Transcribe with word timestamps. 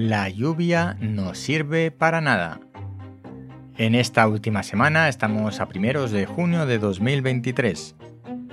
La 0.00 0.28
lluvia 0.28 0.96
no 1.00 1.34
sirve 1.34 1.90
para 1.90 2.20
nada. 2.20 2.60
En 3.76 3.96
esta 3.96 4.28
última 4.28 4.62
semana 4.62 5.08
estamos 5.08 5.58
a 5.58 5.66
primeros 5.66 6.12
de 6.12 6.24
junio 6.24 6.66
de 6.66 6.78
2023. 6.78 7.96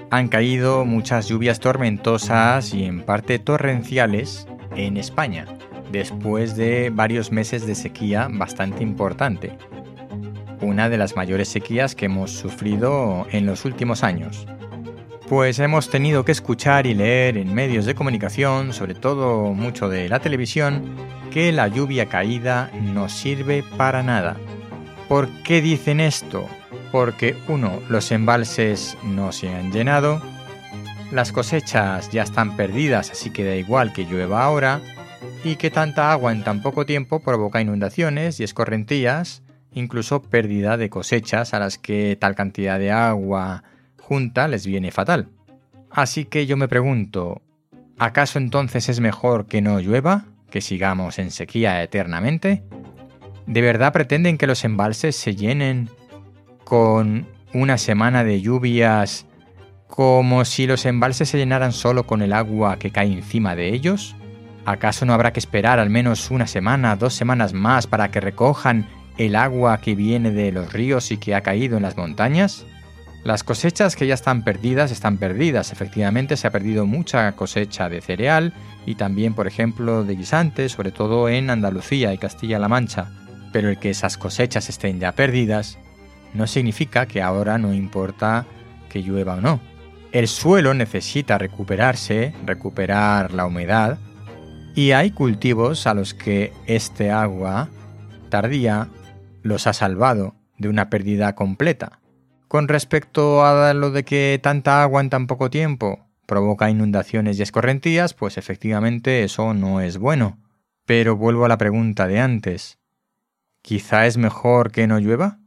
Han 0.10 0.28
caído 0.28 0.86
muchas 0.86 1.28
lluvias 1.28 1.60
tormentosas 1.60 2.74
y 2.74 2.86
en 2.86 3.04
parte 3.04 3.38
torrenciales 3.38 4.48
en 4.76 4.98
España, 4.98 5.46
después 5.92 6.56
de 6.56 6.90
varios 6.92 7.32
meses 7.32 7.68
de 7.68 7.76
sequía 7.76 8.28
bastante 8.28 8.82
importante. 8.82 9.56
Una 10.62 10.90
de 10.90 10.98
las 10.98 11.16
mayores 11.16 11.48
sequías 11.48 11.94
que 11.94 12.08
hemos 12.08 12.32
sufrido 12.32 13.28
en 13.30 13.46
los 13.46 13.66
últimos 13.66 14.04
años. 14.04 14.48
Pues 15.28 15.58
hemos 15.58 15.90
tenido 15.90 16.24
que 16.24 16.32
escuchar 16.32 16.86
y 16.86 16.94
leer 16.94 17.38
en 17.38 17.52
medios 17.52 17.86
de 17.86 17.96
comunicación, 17.96 18.74
sobre 18.74 18.94
todo 18.94 19.54
mucho 19.54 19.90
de 19.90 20.08
la 20.08 20.20
televisión, 20.20 20.96
que 21.32 21.52
la 21.52 21.68
lluvia 21.68 22.06
caída 22.06 22.70
no 22.80 23.10
sirve 23.10 23.64
para 23.76 24.04
nada. 24.04 24.38
¿Por 25.10 25.28
qué 25.44 25.64
dicen 25.64 26.00
esto? 26.00 26.48
Porque 26.92 27.36
uno, 27.48 27.80
los 27.90 28.12
embalses 28.12 29.00
no 29.04 29.32
se 29.32 29.50
han 29.50 29.72
llenado, 29.72 30.22
las 31.12 31.32
cosechas 31.32 32.12
ya 32.12 32.22
están 32.22 32.56
perdidas, 32.56 33.10
así 33.10 33.32
que 33.32 33.44
da 33.44 33.56
igual 33.56 33.94
que 33.94 34.06
llueva 34.06 34.44
ahora, 34.44 34.80
y 35.44 35.56
que 35.56 35.72
tanta 35.72 36.12
agua 36.12 36.34
en 36.34 36.44
tan 36.44 36.62
poco 36.62 36.86
tiempo 36.86 37.20
provoca 37.20 37.62
inundaciones 37.62 38.40
y 38.40 38.44
escorrentías, 38.44 39.42
incluso 39.74 40.22
pérdida 40.22 40.78
de 40.78 40.92
cosechas 40.92 41.56
a 41.56 41.60
las 41.60 41.80
que 41.80 42.16
tal 42.20 42.36
cantidad 42.36 42.78
de 42.78 42.92
agua 42.92 43.64
junta 44.06 44.48
les 44.48 44.68
viene 44.68 44.92
fatal. 44.92 45.30
Así 45.90 46.26
que 46.26 46.46
yo 46.46 46.58
me 46.58 46.68
pregunto, 46.68 47.42
¿acaso 47.98 48.38
entonces 48.38 48.88
es 48.88 49.00
mejor 49.00 49.48
que 49.48 49.62
no 49.62 49.80
llueva, 49.80 50.26
que 50.52 50.62
sigamos 50.62 51.18
en 51.18 51.32
sequía 51.32 51.82
eternamente? 51.82 52.64
¿De 53.48 53.62
verdad 53.62 53.94
pretenden 53.94 54.38
que 54.38 54.46
los 54.46 54.64
embalses 54.64 55.16
se 55.16 55.36
llenen 55.36 55.90
con 56.64 57.28
una 57.54 57.80
semana 57.80 58.24
de 58.24 58.42
lluvias 58.42 59.26
como 59.88 60.46
si 60.46 60.68
los 60.68 60.86
embalses 60.86 61.30
se 61.30 61.38
llenaran 61.40 61.72
solo 61.72 62.06
con 62.06 62.22
el 62.22 62.34
agua 62.34 62.78
que 62.78 62.92
cae 62.92 63.12
encima 63.12 63.56
de 63.56 63.74
ellos? 63.74 64.16
¿Acaso 64.66 65.06
no 65.06 65.14
habrá 65.14 65.34
que 65.34 65.40
esperar 65.40 65.80
al 65.80 65.90
menos 65.90 66.30
una 66.30 66.46
semana, 66.46 66.96
dos 66.96 67.16
semanas 67.16 67.54
más 67.54 67.88
para 67.88 68.12
que 68.12 68.20
recojan 68.20 68.88
el 69.18 69.36
agua 69.36 69.80
que 69.80 69.96
viene 69.96 70.30
de 70.30 70.52
los 70.52 70.74
ríos 70.74 71.12
y 71.12 71.18
que 71.18 71.34
ha 71.34 71.42
caído 71.42 71.78
en 71.78 71.84
las 71.84 71.98
montañas? 71.98 72.68
Las 73.26 73.44
cosechas 73.44 73.96
que 73.96 74.06
ya 74.06 74.14
están 74.14 74.44
perdidas 74.44 74.92
están 74.92 75.18
perdidas. 75.18 75.72
Efectivamente 75.72 76.38
se 76.38 76.46
ha 76.46 76.52
perdido 76.52 76.86
mucha 76.86 77.32
cosecha 77.32 77.90
de 77.90 78.00
cereal 78.00 78.54
y 78.86 78.94
también, 78.94 79.34
por 79.34 79.48
ejemplo, 79.48 80.04
de 80.04 80.16
guisantes, 80.16 80.74
sobre 80.74 80.92
todo 80.92 81.28
en 81.28 81.50
Andalucía 81.50 82.14
y 82.14 82.20
Castilla-La 82.20 82.68
Mancha. 82.68 83.10
Pero 83.52 83.70
el 83.70 83.80
que 83.80 83.90
esas 83.90 84.20
cosechas 84.20 84.70
estén 84.70 85.00
ya 85.00 85.14
perdidas 85.14 85.80
no 86.36 86.46
significa 86.46 87.08
que 87.08 87.24
ahora 87.24 87.58
no 87.58 87.74
importa 87.74 88.46
que 88.90 89.02
llueva 89.02 89.34
o 89.34 89.42
no. 89.42 89.60
El 90.12 90.28
suelo 90.28 90.76
necesita 90.76 91.40
recuperarse, 91.40 92.32
recuperar 92.46 93.34
la 93.34 93.48
humedad, 93.48 93.98
y 94.76 94.92
hay 94.92 95.10
cultivos 95.10 95.88
a 95.88 95.96
los 95.96 96.14
que 96.14 96.54
este 96.68 97.10
agua 97.10 97.70
tardía 98.30 98.90
los 99.42 99.66
ha 99.66 99.74
salvado 99.74 100.36
de 100.60 100.70
una 100.70 100.92
pérdida 100.92 101.34
completa. 101.34 102.02
Con 102.48 102.68
respecto 102.68 103.46
a 103.46 103.74
lo 103.74 103.92
de 103.92 104.04
que 104.04 104.40
tanta 104.42 104.82
agua 104.82 105.02
en 105.02 105.10
tan 105.10 105.28
poco 105.28 105.50
tiempo 105.50 106.06
provoca 106.26 106.70
inundaciones 106.70 107.40
y 107.40 107.44
escorrentías, 107.44 108.14
pues 108.14 108.38
efectivamente 108.38 109.24
eso 109.24 109.54
no 109.54 109.82
es 109.82 109.98
bueno. 109.98 110.38
Pero 110.86 111.16
vuelvo 111.16 111.46
a 111.46 111.50
la 111.50 111.58
pregunta 111.58 112.08
de 112.08 112.20
antes. 112.20 112.78
¿Quizá 113.62 114.06
es 114.06 114.18
mejor 114.18 114.72
que 114.72 114.86
no 114.86 115.00
llueva? 115.00 115.40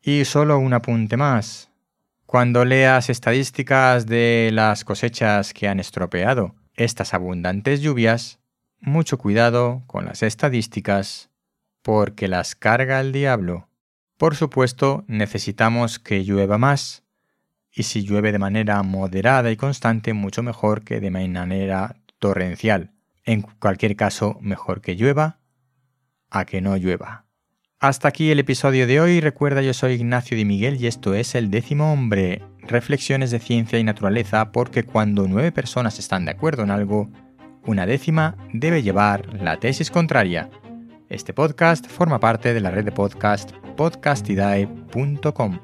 Y 0.00 0.24
solo 0.24 0.58
un 0.58 0.72
apunte 0.72 1.16
más. 1.16 1.70
Cuando 2.26 2.64
leas 2.64 3.10
estadísticas 3.10 4.06
de 4.06 4.50
las 4.52 4.84
cosechas 4.84 5.52
que 5.52 5.68
han 5.68 5.80
estropeado 5.80 6.54
estas 6.74 7.14
abundantes 7.14 7.80
lluvias, 7.80 8.38
mucho 8.80 9.18
cuidado 9.18 9.82
con 9.86 10.04
las 10.04 10.22
estadísticas, 10.22 11.30
porque 11.82 12.28
las 12.28 12.54
carga 12.54 13.00
el 13.00 13.12
diablo. 13.12 13.68
Por 14.24 14.36
supuesto, 14.36 15.04
necesitamos 15.06 15.98
que 15.98 16.24
llueva 16.24 16.56
más, 16.56 17.04
y 17.70 17.82
si 17.82 18.04
llueve 18.04 18.32
de 18.32 18.38
manera 18.38 18.82
moderada 18.82 19.50
y 19.50 19.56
constante, 19.58 20.14
mucho 20.14 20.42
mejor 20.42 20.82
que 20.82 20.98
de 20.98 21.10
manera 21.10 21.96
torrencial. 22.20 22.92
En 23.24 23.42
cualquier 23.42 23.96
caso, 23.96 24.38
mejor 24.40 24.80
que 24.80 24.96
llueva 24.96 25.40
a 26.30 26.46
que 26.46 26.62
no 26.62 26.74
llueva. 26.78 27.26
Hasta 27.78 28.08
aquí 28.08 28.30
el 28.30 28.38
episodio 28.38 28.86
de 28.86 28.98
hoy. 28.98 29.20
Recuerda, 29.20 29.60
yo 29.60 29.74
soy 29.74 29.92
Ignacio 29.92 30.38
de 30.38 30.46
Miguel 30.46 30.80
y 30.80 30.86
esto 30.86 31.12
es 31.12 31.34
El 31.34 31.50
décimo 31.50 31.92
hombre. 31.92 32.40
Reflexiones 32.60 33.30
de 33.30 33.40
ciencia 33.40 33.78
y 33.78 33.84
naturaleza 33.84 34.52
porque 34.52 34.84
cuando 34.84 35.28
nueve 35.28 35.52
personas 35.52 35.98
están 35.98 36.24
de 36.24 36.30
acuerdo 36.30 36.62
en 36.62 36.70
algo, 36.70 37.10
una 37.66 37.84
décima 37.84 38.38
debe 38.54 38.82
llevar 38.82 39.34
la 39.34 39.58
tesis 39.58 39.90
contraria. 39.90 40.48
Este 41.08 41.34
podcast 41.34 41.86
forma 41.86 42.18
parte 42.18 42.54
de 42.54 42.60
la 42.60 42.70
red 42.70 42.86
de 42.86 42.92
podcast 42.92 43.52
podcastidae.com. 43.76 45.58